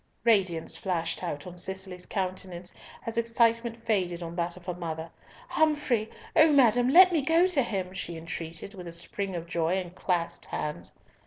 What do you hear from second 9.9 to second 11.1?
clasped hands.